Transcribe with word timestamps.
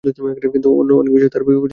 কিন্তু, 0.03 0.69
অন্য 0.79 0.91
অনেক 0.93 1.11
বিষয়ে 1.13 1.29
তার 1.29 1.43
আগ্রহ 1.43 1.61
ছিল। 1.61 1.69